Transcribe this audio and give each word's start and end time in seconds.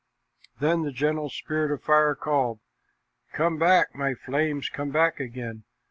Then 0.59 0.81
the 0.81 0.91
gentle 0.91 1.29
Spirit 1.29 1.69
of 1.71 1.83
Fire 1.83 2.15
called, 2.15 2.59
"Come 3.33 3.59
back, 3.59 3.93
my 3.93 4.15
flames, 4.15 4.67
come 4.67 4.89
back 4.89 5.19
again! 5.19 5.63